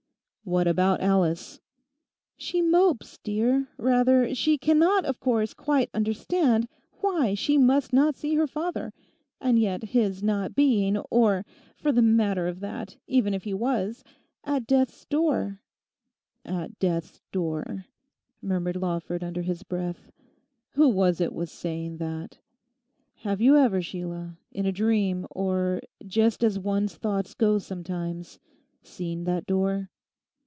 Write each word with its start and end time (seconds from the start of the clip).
'What 0.43 0.67
about 0.67 1.01
Alice?' 1.01 1.61
'She 2.35 2.61
mopes, 2.63 3.19
dear, 3.19 3.69
rather. 3.77 4.33
She 4.33 4.57
cannot, 4.57 5.05
of 5.05 5.19
course, 5.19 5.53
quite 5.53 5.89
understand 5.93 6.67
why 6.99 7.35
she 7.35 7.59
must 7.59 7.93
not 7.93 8.15
see 8.17 8.35
her 8.35 8.47
father, 8.47 8.91
and 9.39 9.59
yet 9.59 9.83
his 9.89 10.23
not 10.23 10.53
being, 10.55 10.97
or, 11.09 11.45
for 11.77 11.91
the 11.91 12.01
matter 12.01 12.47
of 12.47 12.59
that, 12.59 12.97
even 13.07 13.35
if 13.35 13.43
he 13.43 13.53
was, 13.53 14.03
at 14.43 14.65
death's 14.65 15.05
door.' 15.05 15.61
'At 16.43 16.77
death's 16.79 17.21
door,' 17.31 17.85
murmured 18.41 18.77
Lawford 18.77 19.23
under 19.23 19.43
his 19.43 19.61
breath; 19.63 20.11
'who 20.71 20.89
was 20.89 21.21
it 21.21 21.33
was 21.33 21.51
saying 21.51 21.97
that? 21.97 22.39
Have 23.17 23.39
you 23.41 23.55
ever, 23.57 23.81
Sheila, 23.81 24.37
in 24.51 24.65
a 24.65 24.71
dream, 24.73 25.27
or 25.29 25.81
just 26.05 26.43
as 26.43 26.59
one's 26.59 26.95
thoughts 26.95 27.35
go 27.35 27.57
sometimes, 27.59 28.39
seen 28.81 29.23
that 29.25 29.45
door?... 29.45 29.87